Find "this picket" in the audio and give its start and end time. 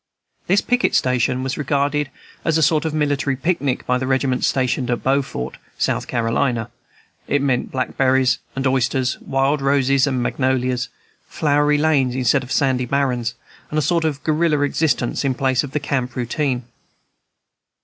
0.47-0.95